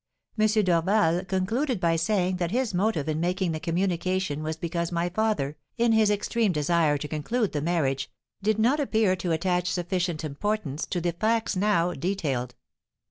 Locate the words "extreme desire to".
6.09-7.07